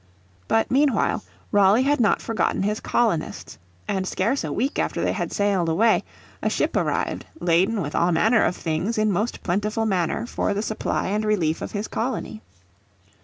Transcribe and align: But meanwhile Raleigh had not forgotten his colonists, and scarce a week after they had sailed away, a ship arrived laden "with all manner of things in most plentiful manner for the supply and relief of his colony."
But 0.47 0.71
meanwhile 0.71 1.23
Raleigh 1.51 1.83
had 1.83 1.99
not 1.99 2.23
forgotten 2.23 2.63
his 2.63 2.79
colonists, 2.79 3.59
and 3.87 4.07
scarce 4.07 4.43
a 4.43 4.51
week 4.51 4.79
after 4.79 4.99
they 5.03 5.11
had 5.13 5.31
sailed 5.31 5.69
away, 5.69 6.03
a 6.41 6.49
ship 6.49 6.75
arrived 6.75 7.27
laden 7.39 7.83
"with 7.83 7.93
all 7.93 8.11
manner 8.11 8.43
of 8.43 8.55
things 8.55 8.97
in 8.97 9.11
most 9.11 9.43
plentiful 9.43 9.85
manner 9.85 10.25
for 10.25 10.55
the 10.55 10.63
supply 10.63 11.09
and 11.09 11.23
relief 11.23 11.61
of 11.61 11.73
his 11.73 11.87
colony." 11.87 12.41